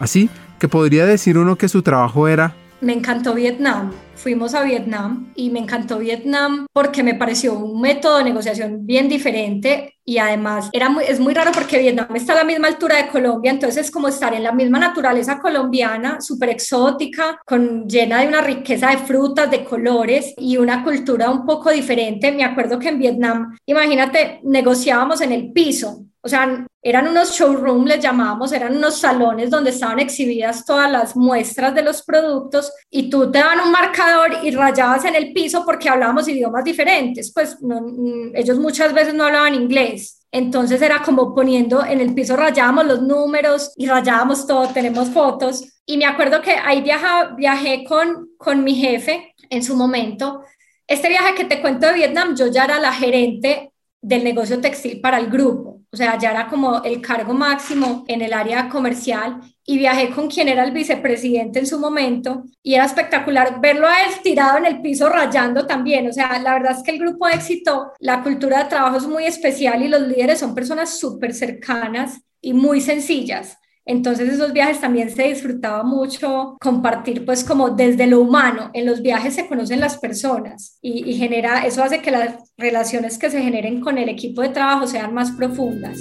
[0.00, 3.92] Así que podría decir uno que su trabajo era me encantó Vietnam.
[4.16, 9.08] Fuimos a Vietnam y me encantó Vietnam porque me pareció un método de negociación bien
[9.08, 12.96] diferente y además era muy, es muy raro porque Vietnam está a la misma altura
[12.96, 18.20] de Colombia, entonces es como estar en la misma naturaleza colombiana, súper exótica, con, llena
[18.20, 22.32] de una riqueza de frutas, de colores y una cultura un poco diferente.
[22.32, 27.88] Me acuerdo que en Vietnam, imagínate, negociábamos en el piso, o sea, eran unos showrooms,
[27.88, 33.10] les llamábamos, eran unos salones donde estaban exhibidas todas las muestras de los productos y
[33.10, 37.58] tú te daban un marcador y rayabas en el piso porque hablábamos idiomas diferentes, pues
[37.60, 40.20] mm, ellos muchas veces no hablaban inglés.
[40.30, 45.64] Entonces era como poniendo en el piso, rayábamos los números y rayábamos todo, tenemos fotos.
[45.84, 50.42] Y me acuerdo que ahí viaja, viajé con, con mi jefe en su momento.
[50.86, 55.00] Este viaje que te cuento de Vietnam, yo ya era la gerente del negocio textil
[55.00, 59.40] para el grupo o sea, ya era como el cargo máximo en el área comercial
[59.64, 64.04] y viajé con quien era el vicepresidente en su momento y era espectacular verlo a
[64.04, 66.08] él tirado en el piso rayando también.
[66.08, 69.24] O sea, la verdad es que el grupo éxito, la cultura de trabajo es muy
[69.24, 73.58] especial y los líderes son personas súper cercanas y muy sencillas.
[73.84, 78.70] Entonces esos viajes también se disfrutaba mucho compartir pues como desde lo humano.
[78.74, 83.30] En los viajes se conocen las personas y, genera, eso hace que las relaciones que
[83.30, 85.98] se generen con el equipo de trabajo sean más profundas.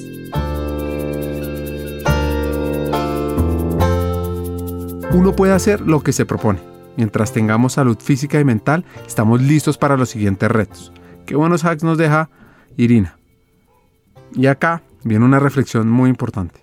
[5.13, 6.59] Uno puede hacer lo que se propone.
[6.97, 10.93] Mientras tengamos salud física y mental, estamos listos para los siguientes retos.
[11.25, 12.29] Qué buenos hacks nos deja
[12.77, 13.17] Irina.
[14.33, 16.60] Y acá viene una reflexión muy importante.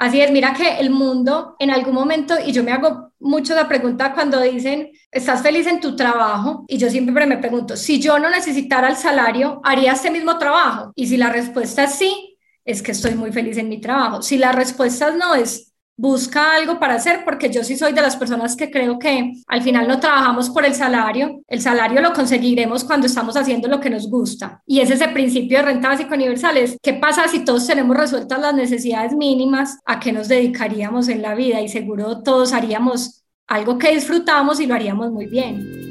[0.00, 3.68] Así es, mira que el mundo en algún momento, y yo me hago mucho la
[3.68, 6.64] pregunta cuando dicen, ¿estás feliz en tu trabajo?
[6.68, 10.90] Y yo siempre me pregunto, si yo no necesitara el salario, ¿haría este mismo trabajo?
[10.94, 14.22] Y si la respuesta es sí, es que estoy muy feliz en mi trabajo.
[14.22, 15.69] Si la respuesta es no, es
[16.00, 19.62] busca algo para hacer, porque yo sí soy de las personas que creo que al
[19.62, 23.90] final no trabajamos por el salario, el salario lo conseguiremos cuando estamos haciendo lo que
[23.90, 24.62] nos gusta.
[24.66, 28.40] Y es ese principio de renta básica universal, es qué pasa si todos tenemos resueltas
[28.40, 33.76] las necesidades mínimas, a qué nos dedicaríamos en la vida y seguro todos haríamos algo
[33.76, 35.90] que disfrutamos y lo haríamos muy bien.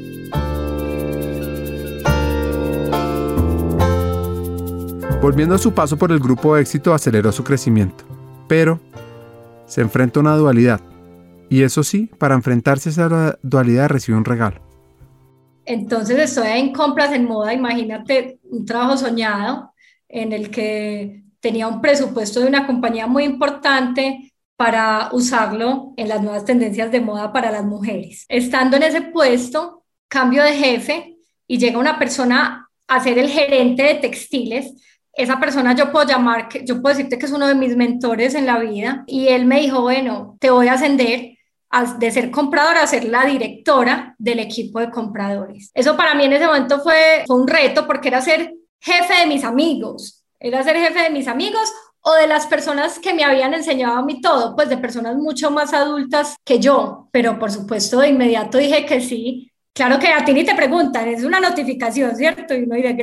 [5.22, 8.04] Volviendo a su paso por el grupo éxito, aceleró su crecimiento.
[8.48, 8.80] Pero
[9.70, 10.80] se enfrenta a una dualidad.
[11.48, 14.60] Y eso sí, para enfrentarse a esa dualidad recibe un regalo.
[15.64, 19.72] Entonces estoy en compras en moda, imagínate un trabajo soñado
[20.08, 26.20] en el que tenía un presupuesto de una compañía muy importante para usarlo en las
[26.20, 28.26] nuevas tendencias de moda para las mujeres.
[28.28, 33.84] Estando en ese puesto, cambio de jefe y llega una persona a ser el gerente
[33.84, 34.72] de textiles
[35.12, 38.46] esa persona yo puedo llamar, yo puedo decirte que es uno de mis mentores en
[38.46, 41.36] la vida y él me dijo, bueno, te voy a ascender
[41.98, 45.70] de ser compradora a ser la directora del equipo de compradores.
[45.74, 49.26] Eso para mí en ese momento fue, fue un reto porque era ser jefe de
[49.26, 51.70] mis amigos, era ser jefe de mis amigos
[52.02, 55.50] o de las personas que me habían enseñado a mí todo, pues de personas mucho
[55.50, 59.52] más adultas que yo, pero por supuesto de inmediato dije que sí.
[59.72, 62.54] Claro que a ti ni te preguntan, es una notificación, ¿cierto?
[62.54, 62.96] Y uno dice,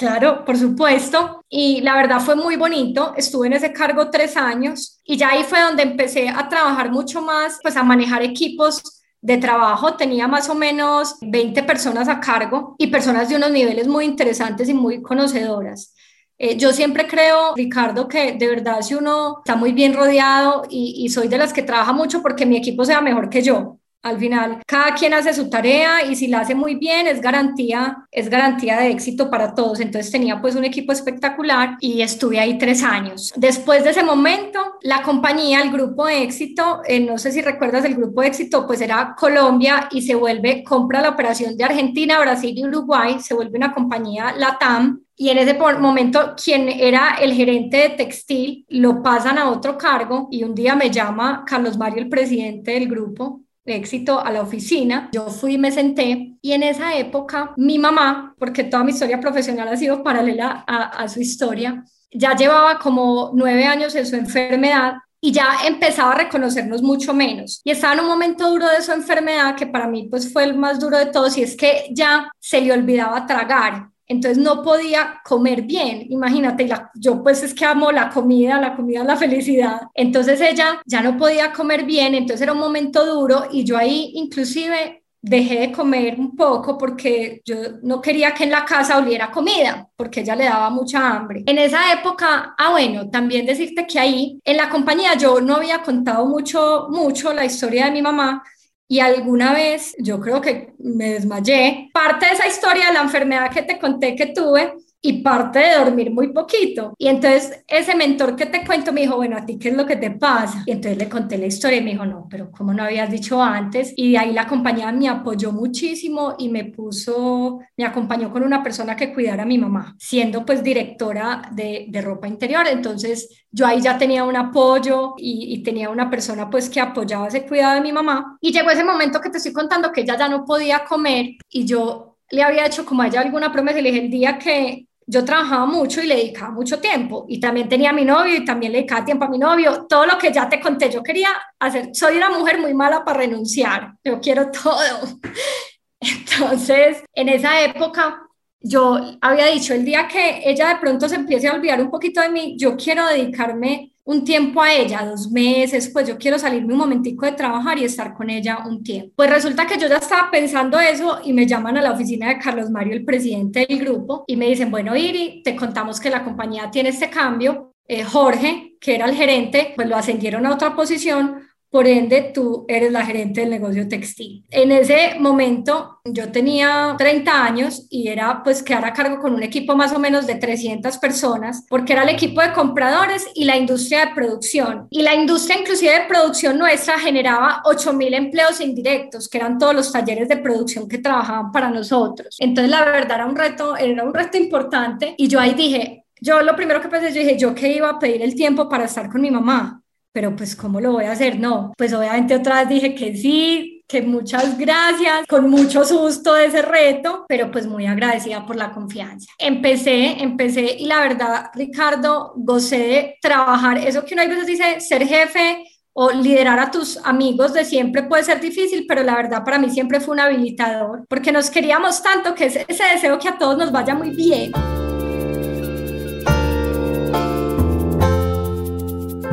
[0.00, 1.44] Claro, por supuesto.
[1.50, 3.12] Y la verdad fue muy bonito.
[3.18, 7.20] Estuve en ese cargo tres años y ya ahí fue donde empecé a trabajar mucho
[7.20, 9.96] más, pues a manejar equipos de trabajo.
[9.96, 14.70] Tenía más o menos 20 personas a cargo y personas de unos niveles muy interesantes
[14.70, 15.94] y muy conocedoras.
[16.38, 20.94] Eh, yo siempre creo, Ricardo, que de verdad si uno está muy bien rodeado y,
[21.04, 23.79] y soy de las que trabaja mucho porque mi equipo sea mejor que yo.
[24.02, 28.06] Al final, cada quien hace su tarea y si la hace muy bien es garantía,
[28.10, 29.78] es garantía de éxito para todos.
[29.80, 33.30] Entonces tenía pues un equipo espectacular y estuve ahí tres años.
[33.36, 37.84] Después de ese momento, la compañía, el grupo de éxito, eh, no sé si recuerdas
[37.84, 42.18] el grupo de éxito, pues era Colombia y se vuelve, compra la operación de Argentina,
[42.20, 47.34] Brasil y Uruguay, se vuelve una compañía LATAM y en ese momento quien era el
[47.34, 52.02] gerente de textil lo pasan a otro cargo y un día me llama Carlos Mario,
[52.02, 55.08] el presidente del grupo, éxito a la oficina.
[55.12, 59.20] Yo fui y me senté y en esa época mi mamá, porque toda mi historia
[59.20, 64.16] profesional ha sido paralela a, a su historia, ya llevaba como nueve años en su
[64.16, 67.60] enfermedad y ya empezaba a reconocernos mucho menos.
[67.62, 70.56] Y estaba en un momento duro de su enfermedad que para mí pues fue el
[70.56, 75.20] más duro de todos y es que ya se le olvidaba tragar entonces no podía
[75.24, 80.40] comer bien, imagínate, yo pues es que amo la comida, la comida la felicidad, entonces
[80.40, 85.04] ella ya no podía comer bien, entonces era un momento duro y yo ahí inclusive
[85.22, 89.88] dejé de comer un poco porque yo no quería que en la casa oliera comida,
[89.94, 91.44] porque ella le daba mucha hambre.
[91.46, 95.82] En esa época, ah bueno, también decirte que ahí en la compañía yo no había
[95.82, 98.42] contado mucho, mucho la historia de mi mamá,
[98.90, 101.90] y alguna vez yo creo que me desmayé.
[101.94, 105.78] Parte de esa historia de la enfermedad que te conté que tuve y parte de
[105.78, 106.94] dormir muy poquito.
[106.98, 109.86] Y entonces ese mentor que te cuento me dijo, bueno, ¿a ti qué es lo
[109.86, 110.62] que te pasa?
[110.66, 113.42] Y entonces le conté la historia y me dijo, no, pero ¿cómo no habías dicho
[113.42, 113.94] antes?
[113.96, 118.62] Y de ahí la compañía me apoyó muchísimo y me puso, me acompañó con una
[118.62, 122.66] persona que cuidara a mi mamá, siendo pues directora de, de ropa interior.
[122.68, 127.28] Entonces yo ahí ya tenía un apoyo y, y, tenía una persona pues que apoyaba
[127.28, 128.38] ese cuidado de mi mamá.
[128.40, 131.64] Y llegó ese momento que te estoy contando que ella ya no podía comer y
[131.64, 134.86] yo le había hecho como a ella alguna promesa y le dije el día que
[135.10, 138.44] yo trabajaba mucho y le dedicaba mucho tiempo y también tenía a mi novio y
[138.44, 141.30] también le dedicaba tiempo a mi novio, todo lo que ya te conté, yo quería
[141.58, 145.18] hacer, soy una mujer muy mala para renunciar, yo quiero todo.
[146.00, 148.22] Entonces, en esa época,
[148.60, 152.20] yo había dicho, el día que ella de pronto se empiece a olvidar un poquito
[152.20, 156.72] de mí, yo quiero dedicarme un tiempo a ella, dos meses, pues yo quiero salirme
[156.72, 159.12] un momentico de trabajar y estar con ella un tiempo.
[159.14, 162.38] Pues resulta que yo ya estaba pensando eso y me llaman a la oficina de
[162.38, 166.24] Carlos Mario, el presidente del grupo, y me dicen, bueno, Iri, te contamos que la
[166.24, 167.76] compañía tiene este cambio.
[167.86, 172.64] Eh, Jorge, que era el gerente, pues lo ascendieron a otra posición por ende, tú
[172.68, 174.44] eres la gerente del negocio textil.
[174.50, 179.42] En ese momento yo tenía 30 años y era pues quedar a cargo con un
[179.42, 183.56] equipo más o menos de 300 personas, porque era el equipo de compradores y la
[183.56, 184.88] industria de producción.
[184.90, 189.92] Y la industria inclusive de producción nuestra generaba 8.000 empleos indirectos, que eran todos los
[189.92, 192.36] talleres de producción que trabajaban para nosotros.
[192.40, 196.42] Entonces, la verdad era un reto, era un reto importante y yo ahí dije, yo
[196.42, 199.08] lo primero que pensé, yo dije, yo que iba a pedir el tiempo para estar
[199.08, 199.80] con mi mamá
[200.12, 201.38] pero pues ¿cómo lo voy a hacer?
[201.38, 206.46] No, pues obviamente otra vez dije que sí, que muchas gracias, con mucho susto de
[206.46, 209.30] ese reto, pero pues muy agradecida por la confianza.
[209.38, 214.80] Empecé, empecé y la verdad, Ricardo, gocé de trabajar, eso que uno a veces dice,
[214.80, 219.44] ser jefe o liderar a tus amigos de siempre puede ser difícil, pero la verdad
[219.44, 223.28] para mí siempre fue un habilitador, porque nos queríamos tanto que ese, ese deseo que
[223.28, 224.52] a todos nos vaya muy bien.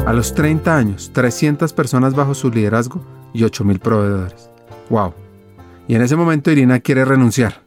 [0.07, 4.49] A los 30 años, 300 personas bajo su liderazgo y 8.000 proveedores.
[4.89, 5.13] ¡Wow!
[5.85, 7.61] Y en ese momento Irina quiere renunciar.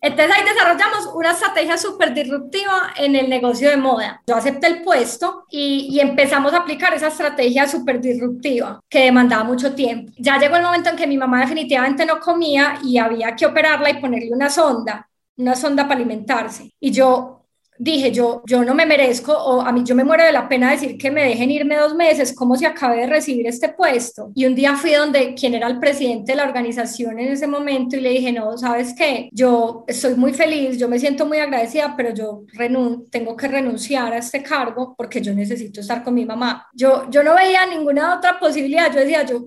[0.00, 4.22] Entonces ahí desarrollamos una estrategia súper disruptiva en el negocio de moda.
[4.26, 9.44] Yo acepté el puesto y, y empezamos a aplicar esa estrategia súper disruptiva que demandaba
[9.44, 10.12] mucho tiempo.
[10.16, 13.90] Ya llegó el momento en que mi mamá definitivamente no comía y había que operarla
[13.90, 16.72] y ponerle una sonda, una sonda para alimentarse.
[16.80, 17.41] Y yo
[17.78, 20.70] dije, yo, yo no me merezco, o a mí yo me muero de la pena
[20.70, 24.30] decir que me dejen irme dos meses, como si acabé de recibir este puesto.
[24.34, 27.96] Y un día fui donde quien era el presidente de la organización en ese momento
[27.96, 31.94] y le dije, no, sabes qué, yo estoy muy feliz, yo me siento muy agradecida,
[31.96, 36.24] pero yo renun tengo que renunciar a este cargo porque yo necesito estar con mi
[36.24, 36.68] mamá.
[36.74, 39.44] Yo, yo no veía ninguna otra posibilidad, yo decía, yo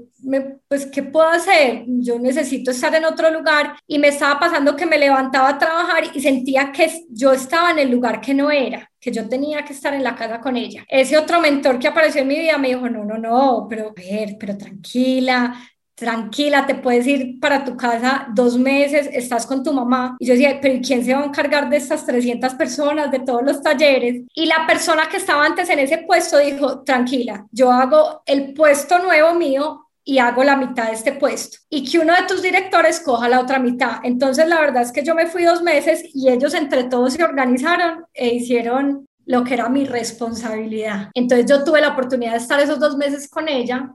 [0.67, 1.83] pues, ¿qué puedo hacer?
[1.87, 6.03] Yo necesito estar en otro lugar y me estaba pasando que me levantaba a trabajar
[6.13, 9.73] y sentía que yo estaba en el lugar que no era, que yo tenía que
[9.73, 10.85] estar en la casa con ella.
[10.87, 13.93] Ese otro mentor que apareció en mi vida me dijo, no, no, no, pero a
[13.93, 15.55] ver, pero tranquila,
[15.95, 20.17] tranquila, te puedes ir para tu casa dos meses, estás con tu mamá.
[20.19, 23.43] Y yo decía, pero ¿quién se va a encargar de estas 300 personas, de todos
[23.43, 24.23] los talleres?
[24.35, 28.99] Y la persona que estaba antes en ese puesto dijo, tranquila, yo hago el puesto
[28.99, 32.99] nuevo mío y hago la mitad de este puesto y que uno de tus directores
[32.99, 33.97] coja la otra mitad.
[34.03, 37.23] Entonces, la verdad es que yo me fui dos meses y ellos entre todos se
[37.23, 41.09] organizaron e hicieron lo que era mi responsabilidad.
[41.15, 43.91] Entonces, yo tuve la oportunidad de estar esos dos meses con ella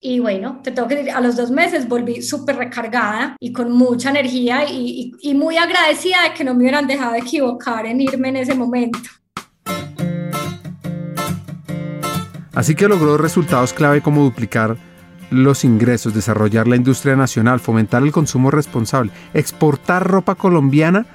[0.00, 3.70] y bueno, te tengo que decir, a los dos meses volví súper recargada y con
[3.70, 8.00] mucha energía y, y, y muy agradecida de que no me hubieran dejado equivocar en
[8.00, 8.98] irme en ese momento.
[12.52, 14.76] Así que logró resultados clave como duplicar
[15.34, 21.06] los ingresos, desarrollar la industria nacional, fomentar el consumo responsable, exportar ropa colombiana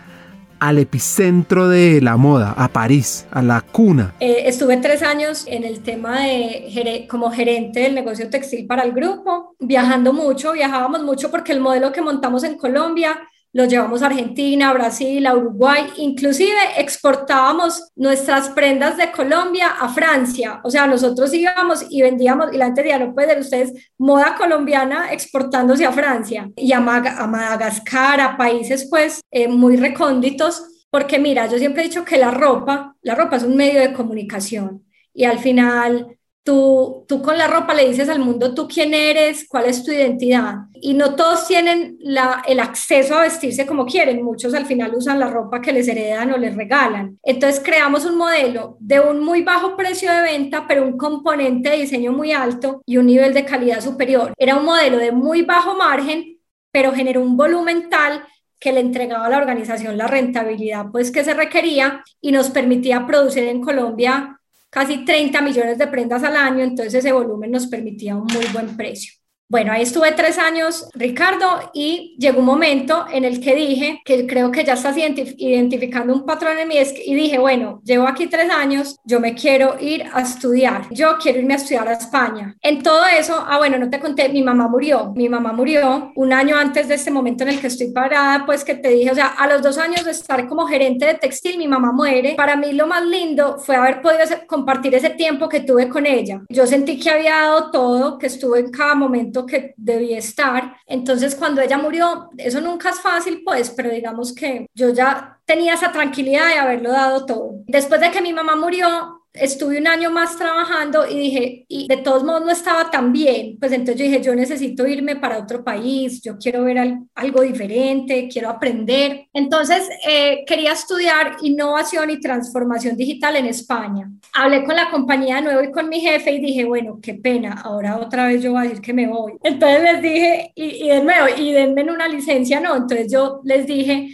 [0.60, 4.14] al epicentro de la moda, a París, a la cuna.
[4.20, 8.92] Eh, estuve tres años en el tema de como gerente del negocio textil para el
[8.92, 13.18] grupo, viajando mucho, viajábamos mucho porque el modelo que montamos en Colombia
[13.52, 20.62] lo llevamos a Argentina, Brasil, a Uruguay, inclusive exportábamos nuestras prendas de Colombia a Francia,
[20.64, 25.12] o sea, nosotros íbamos y vendíamos, y la gente decía, no puede ustedes, moda colombiana
[25.12, 31.58] exportándose a Francia y a, Madagascar, a países pues eh, muy recónditos, porque mira, yo
[31.58, 34.86] siempre he dicho que la ropa, la ropa es un medio de comunicación.
[35.14, 36.19] Y al final
[36.50, 39.92] Tú, tú, con la ropa le dices al mundo tú quién eres, cuál es tu
[39.92, 40.56] identidad.
[40.74, 44.24] Y no todos tienen la, el acceso a vestirse como quieren.
[44.24, 47.20] Muchos al final usan la ropa que les heredan o les regalan.
[47.22, 51.78] Entonces creamos un modelo de un muy bajo precio de venta, pero un componente de
[51.78, 54.34] diseño muy alto y un nivel de calidad superior.
[54.36, 56.40] Era un modelo de muy bajo margen,
[56.72, 58.24] pero generó un volumen tal
[58.60, 63.06] que le entregaba a la organización la rentabilidad pues que se requería y nos permitía
[63.06, 64.39] producir en Colombia
[64.70, 68.76] casi 30 millones de prendas al año, entonces ese volumen nos permitía un muy buen
[68.78, 69.19] precio.
[69.52, 74.28] Bueno, ahí estuve tres años, Ricardo, y llegó un momento en el que dije que
[74.28, 78.52] creo que ya estás identificando un patrón en mí y dije, bueno, llevo aquí tres
[78.52, 82.56] años, yo me quiero ir a estudiar, yo quiero irme a estudiar a España.
[82.62, 86.32] En todo eso, ah, bueno, no te conté, mi mamá murió, mi mamá murió un
[86.32, 89.16] año antes de este momento en el que estoy parada, pues que te dije, o
[89.16, 92.36] sea, a los dos años de estar como gerente de textil, mi mamá muere.
[92.36, 96.44] Para mí lo más lindo fue haber podido compartir ese tiempo que tuve con ella.
[96.50, 100.78] Yo sentí que había dado todo, que estuve en cada momento que debía estar.
[100.86, 105.74] Entonces, cuando ella murió, eso nunca es fácil, pues, pero digamos que yo ya tenía
[105.74, 107.52] esa tranquilidad de haberlo dado todo.
[107.68, 111.98] Después de que mi mamá murió, estuve un año más trabajando y dije, y de
[111.98, 115.64] todos modos no estaba tan bien, pues entonces yo dije, yo necesito irme para otro
[115.64, 119.28] país, yo quiero ver algo diferente, quiero aprender.
[119.34, 124.10] Entonces eh, quería estudiar innovación y transformación digital en España.
[124.34, 127.62] Hablé con la compañía de nuevo y con mi jefe y dije, bueno, qué pena,
[127.64, 129.34] ahora otra vez yo voy a decir que me voy.
[129.44, 133.66] Entonces les dije, y, y de nuevo, y denme una licencia, no, entonces yo les
[133.66, 134.10] dije,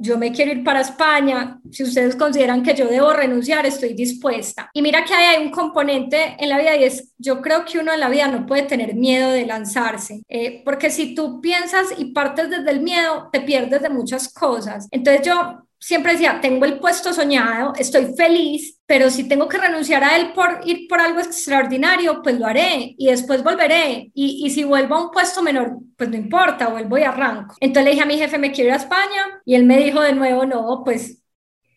[0.00, 4.70] yo me quiero ir para España, si ustedes consideran que yo debo renunciar, estoy dispuesta.
[4.72, 7.92] Y mira que hay un componente en la vida y es, yo creo que uno
[7.92, 12.06] en la vida no puede tener miedo de lanzarse, eh, porque si tú piensas y
[12.12, 14.88] partes desde el miedo, te pierdes de muchas cosas.
[14.90, 20.04] Entonces yo siempre decía, tengo el puesto soñado, estoy feliz, pero si tengo que renunciar
[20.04, 24.10] a él por ir por algo extraordinario, pues lo haré y después volveré.
[24.14, 27.56] Y, y si vuelvo a un puesto menor, pues no importa, vuelvo y arranco.
[27.60, 30.00] Entonces le dije a mi jefe, me quiero ir a España y él me dijo
[30.02, 31.22] de nuevo, no, pues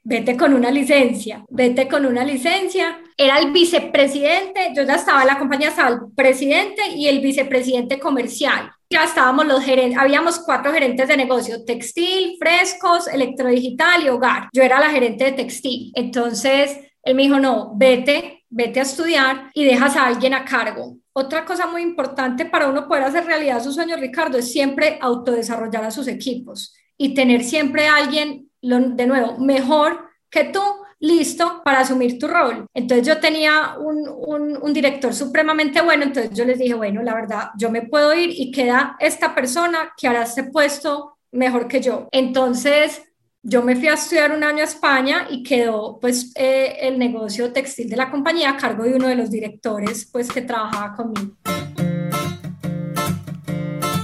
[0.04, 3.00] vete con una licencia, vete con una licencia.
[3.16, 8.72] Era el vicepresidente, yo ya estaba la compañía, estaba el presidente y el vicepresidente comercial.
[8.94, 14.50] Ya estábamos los gerentes, habíamos cuatro gerentes de negocio, textil, frescos, electrodigital y hogar.
[14.54, 15.92] Yo era la gerente de textil.
[15.96, 20.98] Entonces, él me dijo, no, vete, vete a estudiar y dejas a alguien a cargo.
[21.12, 25.86] Otra cosa muy importante para uno poder hacer realidad sus sueños, Ricardo, es siempre autodesarrollar
[25.86, 30.62] a sus equipos y tener siempre a alguien, de nuevo, mejor que tú,
[31.04, 32.66] listo para asumir tu rol.
[32.74, 37.70] Entonces yo tenía un, director supremamente bueno, entonces yo les dije, bueno, la verdad, yo
[37.70, 42.08] me puedo ir y queda esta persona que hará este puesto mejor que yo.
[42.12, 43.04] Entonces
[43.44, 47.52] yo me fui a estudiar un año a España y quedó pues eh, el negocio
[47.52, 51.36] textil de la compañía a cargo de uno de los directores pues que trabajaba conmigo.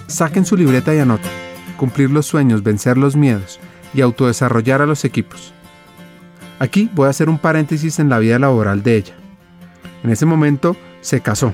[0.07, 1.31] Saquen su libreta y anoten.
[1.77, 3.57] Cumplir los sueños, vencer los miedos
[3.93, 5.53] y autodesarrollar a los equipos.
[6.59, 9.13] Aquí voy a hacer un paréntesis en la vida laboral de ella.
[10.03, 11.53] En ese momento se casó.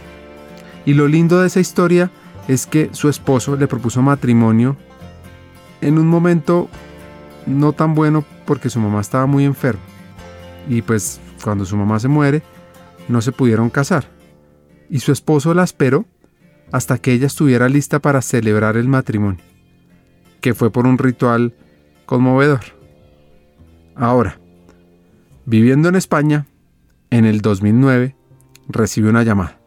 [0.86, 2.12] Y lo lindo de esa historia
[2.48, 4.76] es que su esposo le propuso matrimonio
[5.82, 6.70] en un momento
[7.46, 9.82] no tan bueno porque su mamá estaba muy enferma.
[10.68, 12.42] Y pues cuando su mamá se muere,
[13.08, 14.06] no se pudieron casar.
[14.90, 16.06] Y su esposo la esperó
[16.72, 19.44] hasta que ella estuviera lista para celebrar el matrimonio,
[20.42, 21.54] que fue por un ritual
[22.06, 22.62] conmovedor.
[23.96, 24.40] Ahora,
[25.46, 26.46] viviendo en España,
[27.10, 28.16] en el 2009,
[28.68, 29.60] recibió una llamada.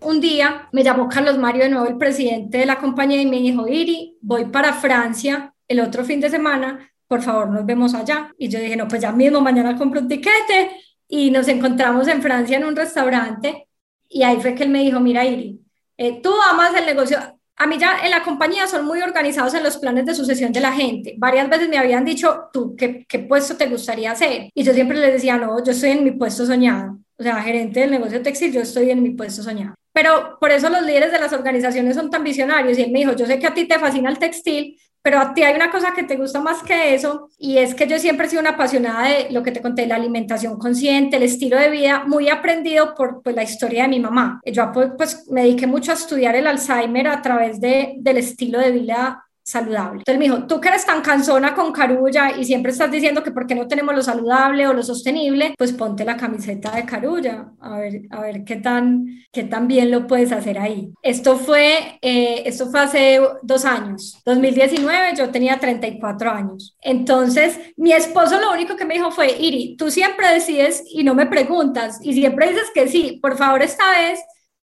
[0.00, 3.38] Un día me llamó Carlos Mario de nuevo, el presidente de la compañía, y me
[3.38, 8.32] dijo, Iri, voy para Francia el otro fin de semana por favor, nos vemos allá.
[8.38, 12.22] Y yo dije, no, pues ya mismo mañana compro un tiquete y nos encontramos en
[12.22, 13.68] Francia en un restaurante
[14.08, 15.60] y ahí fue que él me dijo, mira, Iri,
[15.98, 17.18] eh, tú amas el negocio.
[17.62, 20.58] A mí ya en la compañía son muy organizados en los planes de sucesión de
[20.58, 21.14] la gente.
[21.16, 24.50] Varias veces me habían dicho, tú, ¿qué, puesto te gustaría hacer?
[24.52, 26.98] Y yo siempre les decía, no, yo estoy en mi puesto soñado.
[27.16, 29.76] O sea, gerente del negocio textil, yo estoy en mi puesto soñado.
[29.92, 32.76] Pero por eso los líderes de las organizaciones son tan visionarios.
[32.80, 35.34] Y él me dijo, yo sé que a ti te fascina el textil, pero a
[35.34, 38.26] ti hay una cosa que te gusta más que eso y es que yo siempre
[38.26, 41.70] he sido una apasionada de lo que te conté, la alimentación consciente, el estilo de
[41.70, 44.40] vida, muy aprendido por pues, la historia de mi mamá.
[44.46, 48.70] Yo pues me dediqué mucho a estudiar el Alzheimer a través de, del estilo de
[48.70, 49.98] vida saludable.
[49.98, 53.32] Entonces me dijo, tú que eres tan cansona con Carulla y siempre estás diciendo que
[53.32, 57.52] por qué no tenemos lo saludable o lo sostenible, pues ponte la camiseta de Carulla,
[57.60, 60.92] a ver, a ver qué tan, qué tan bien lo puedes hacer ahí.
[61.02, 66.76] Esto fue, eh, esto fue hace dos años, 2019, yo tenía 34 años.
[66.80, 71.14] Entonces, mi esposo lo único que me dijo fue, Iri, tú siempre decides y no
[71.14, 74.20] me preguntas y siempre dices que sí, por favor esta vez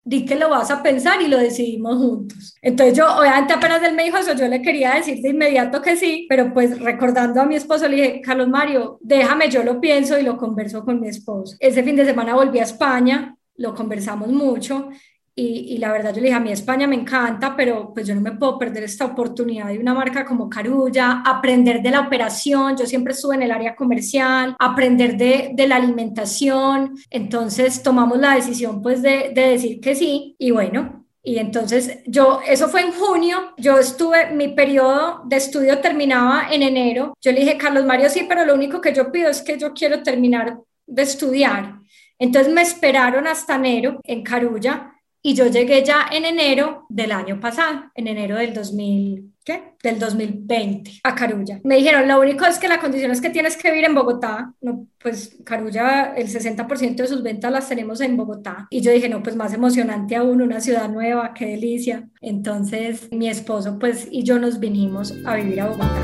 [0.04, 2.56] di que lo vas a pensar y lo decidimos juntos.
[2.60, 5.96] Entonces yo, obviamente apenas él me dijo eso, yo le quería decir de inmediato que
[5.96, 10.18] sí, pero pues recordando a mi esposo le dije, Carlos Mario, déjame, yo lo pienso
[10.18, 11.56] y lo converso con mi esposo.
[11.60, 14.88] Ese fin de semana volví a España, lo conversamos mucho
[15.34, 18.20] y, la verdad yo le dije, a mí España me encanta, pero pues yo no
[18.20, 22.84] me puedo perder esta oportunidad de una marca como Carulla, aprender de la operación, yo
[22.84, 28.82] siempre estuve en el área comercial, aprender de, de la alimentación, entonces tomamos la decisión
[28.82, 33.54] pues de, de decir que sí y bueno, y entonces yo, eso fue en junio,
[33.56, 38.26] yo estuve, mi periodo de estudio terminaba en enero, yo le dije, Carlos Mario, sí,
[38.28, 41.76] pero lo único que yo pido es que yo quiero terminar de estudiar.
[42.18, 44.91] Entonces me esperaron hasta enero en Carulla
[45.22, 49.74] y yo llegué ya en enero del año pasado, en enero del 2000, ¿qué?
[49.80, 51.60] Del 2020 a Carulla.
[51.62, 54.52] Me dijeron, lo único es que la condición es que tienes que vivir en Bogotá.
[54.60, 58.66] No, pues Carulla, el 60% de sus ventas las tenemos en Bogotá.
[58.70, 62.08] Y yo dije, no, pues más emocionante aún, una ciudad nueva, qué delicia.
[62.20, 66.02] Entonces mi esposo pues y yo nos vinimos a vivir a Bogotá.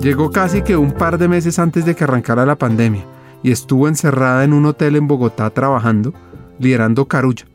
[0.00, 3.88] Llegó casi que un par de meses antes de que arrancara la pandemia y estuvo
[3.88, 6.12] encerrada en un hotel en Bogotá trabajando,
[6.58, 7.46] liderando Carulla,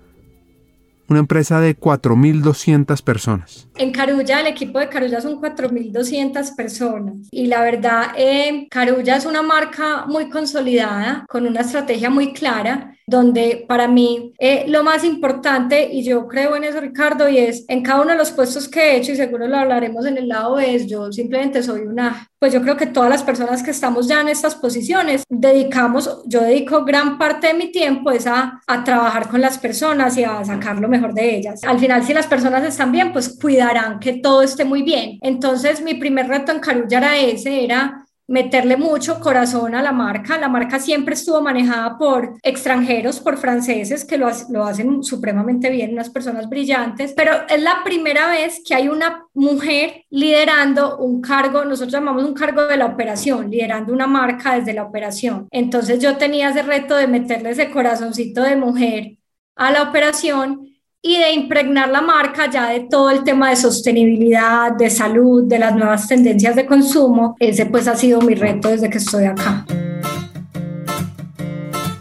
[1.10, 3.68] una empresa de 4.200 personas.
[3.76, 9.26] En Carulla, el equipo de Carulla son 4.200 personas y la verdad, eh, Carulla es
[9.26, 15.04] una marca muy consolidada, con una estrategia muy clara donde para mí eh, lo más
[15.04, 18.68] importante, y yo creo en eso, Ricardo, y es en cada uno de los puestos
[18.68, 22.30] que he hecho, y seguro lo hablaremos en el lado es, yo simplemente soy una,
[22.40, 26.42] pues yo creo que todas las personas que estamos ya en estas posiciones, dedicamos, yo
[26.42, 30.44] dedico gran parte de mi tiempo es a, a trabajar con las personas y a
[30.44, 31.62] sacar lo mejor de ellas.
[31.64, 35.18] Al final, si las personas están bien, pues cuidarán que todo esté muy bien.
[35.22, 40.38] Entonces, mi primer reto en Carulla era ese, era meterle mucho corazón a la marca.
[40.38, 45.94] La marca siempre estuvo manejada por extranjeros, por franceses, que lo, lo, hacen supremamente bien,
[45.94, 51.66] unas personas brillantes, pero es la primera vez que hay una mujer liderando un cargo,
[51.66, 55.48] nosotros llamamos un cargo de la operación, liderando una marca desde la operación.
[55.52, 59.18] Entonces yo tenía ese reto de meterle ese corazoncito de mujer
[59.56, 60.73] a la operación
[61.06, 65.60] y de impregnar la marca ya de todo el tema de sostenibilidad, de salud, de
[65.60, 67.36] las nuevas tendencias de consumo.
[67.40, 69.66] Ese pues ha sido mi reto desde que estoy acá.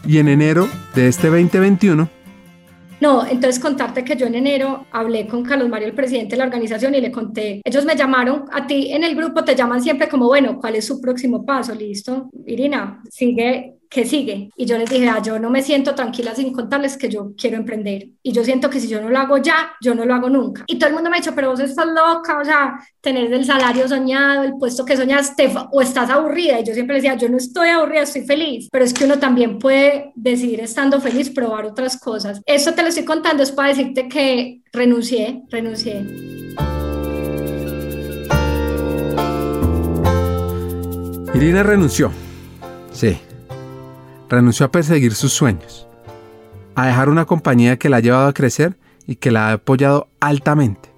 [0.06, 2.08] Y en enero de este 2021,
[3.00, 6.44] no, entonces contarte que yo en enero hablé con Carlos Mario, el presidente de la
[6.44, 10.08] organización, y le conté, ellos me llamaron, a ti en el grupo te llaman siempre
[10.08, 11.74] como, bueno, ¿cuál es su próximo paso?
[11.74, 14.50] Listo, Irina, sigue ¿qué sigue?
[14.56, 17.56] Y yo les dije, ah, yo no me siento tranquila sin contarles que yo quiero
[17.56, 18.08] emprender.
[18.22, 20.64] Y yo siento que si yo no lo hago ya, yo no lo hago nunca.
[20.66, 23.44] Y todo el mundo me ha dicho, pero vos estás loca, o sea, tener el
[23.44, 26.60] salario soñado, el puesto que soñaste, o estás aburrida.
[26.60, 28.68] Y yo siempre decía, yo no estoy aburrida, estoy feliz.
[28.72, 32.40] Pero es que uno también puede decidir estando feliz, probar otras cosas.
[32.46, 36.06] Esto te lo estoy contando es para decirte que renuncié, renuncié.
[41.34, 42.12] Irina renunció.
[42.92, 43.18] Sí,
[44.32, 45.86] renunció a perseguir sus sueños,
[46.74, 50.08] a dejar una compañía que la ha llevado a crecer y que la ha apoyado
[50.20, 50.88] altamente.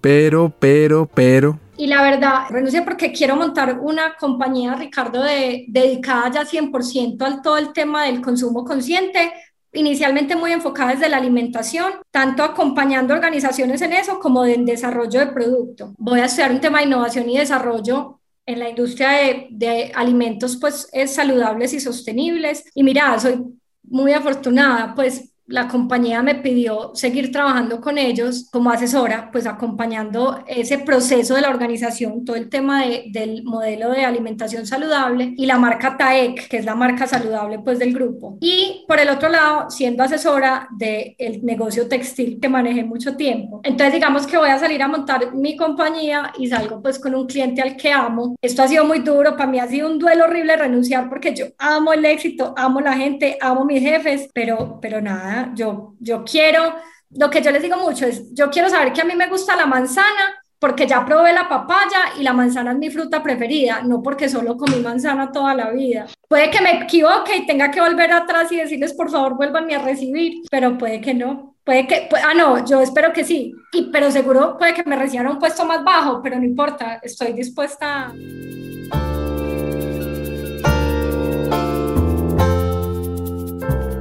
[0.00, 1.58] Pero, pero, pero...
[1.76, 7.42] Y la verdad, renuncié porque quiero montar una compañía, Ricardo, de, dedicada ya 100% al
[7.42, 9.32] todo el tema del consumo consciente,
[9.72, 15.26] inicialmente muy enfocada desde la alimentación, tanto acompañando organizaciones en eso como en desarrollo de
[15.26, 15.94] producto.
[15.98, 19.08] Voy a estudiar un tema de innovación y desarrollo en la industria
[19.50, 22.64] de, alimentos pues es saludables y sostenibles.
[22.74, 23.44] Y mira, soy
[23.82, 30.42] muy afortunada, pues la compañía me pidió seguir trabajando con ellos como asesora, pues acompañando
[30.46, 35.58] ese proceso de la organización, todo el tema del modelo de alimentación saludable y la
[35.58, 38.38] marca TAEC, que es la marca saludable pues del grupo.
[38.40, 43.60] Y por el otro lado, siendo asesora del negocio textil que manejé mucho tiempo.
[43.62, 47.26] Entonces digamos que voy a salir a montar mi compañía y salgo pues con un
[47.26, 48.34] cliente al que amo.
[48.42, 51.46] Esto ha sido muy duro, para mí ha sido un duelo horrible renunciar porque yo
[51.58, 56.76] amo el éxito, amo la gente, amo mis jefes, pero, pero nada yo, yo quiero,
[57.10, 59.56] lo que yo les digo mucho es, yo quiero saber que a mí me gusta
[59.56, 64.02] la manzana porque ya probé la papaya y la manzana es mi fruta preferida, no
[64.02, 66.06] porque solo comí manzana toda la vida.
[66.28, 69.78] Puede que me equivoque y tenga que volver atrás y decirles, por favor, vuelvan a
[69.78, 71.56] recibir, pero puede que no.
[71.62, 75.26] Puede que, ah, no, yo espero que sí, y, pero seguro puede que me reciban
[75.26, 78.12] un puesto más bajo, pero no importa, estoy dispuesta.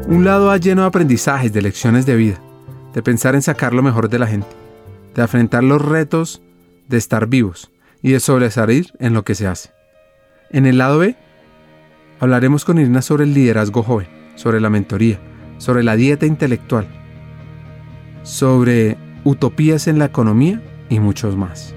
[0.08, 2.40] Un lado A lleno de aprendizajes, de lecciones de vida,
[2.94, 4.48] de pensar en sacar lo mejor de la gente,
[5.16, 6.44] de afrontar los retos
[6.88, 7.72] de estar vivos
[8.04, 9.72] y de sobresalir en lo que se hace.
[10.52, 11.16] En el lado B,
[12.20, 15.20] hablaremos con Irina sobre el liderazgo joven, sobre la mentoría,
[15.58, 16.88] sobre la dieta intelectual,
[18.22, 21.74] sobre utopías en la economía y muchos más.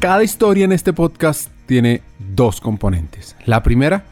[0.00, 3.36] Cada historia en este podcast tiene dos componentes.
[3.46, 4.11] La primera